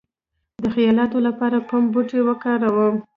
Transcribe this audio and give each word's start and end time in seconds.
د 0.63 0.65
خیالاتو 0.75 1.17
لپاره 1.27 1.57
کوم 1.69 1.83
بوټي 1.93 2.19
وکاروم؟ 2.23 2.95